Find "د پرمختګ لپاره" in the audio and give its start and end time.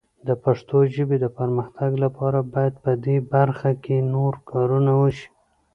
1.21-2.39